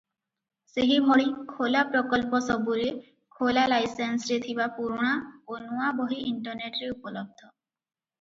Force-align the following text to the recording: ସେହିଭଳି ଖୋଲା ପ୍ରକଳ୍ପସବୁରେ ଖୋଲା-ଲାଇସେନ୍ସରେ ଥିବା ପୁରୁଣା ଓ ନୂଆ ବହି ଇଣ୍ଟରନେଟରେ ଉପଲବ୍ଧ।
ସେହିଭଳି 0.75 1.25
ଖୋଲା 1.49 1.81
ପ୍ରକଳ୍ପସବୁରେ 1.89 2.85
ଖୋଲା-ଲାଇସେନ୍ସରେ 3.39 4.39
ଥିବା 4.47 4.67
ପୁରୁଣା 4.79 5.11
ଓ 5.51 5.61
ନୂଆ 5.67 5.91
ବହି 6.01 6.19
ଇଣ୍ଟରନେଟରେ 6.31 6.91
ଉପଲବ୍ଧ। 6.95 7.53